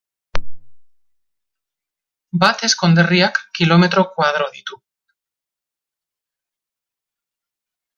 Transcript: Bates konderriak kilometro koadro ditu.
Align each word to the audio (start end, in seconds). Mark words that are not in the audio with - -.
Bates 2.45 2.71
konderriak 2.81 3.39
kilometro 3.59 4.07
koadro 4.17 4.51
ditu. 4.59 4.83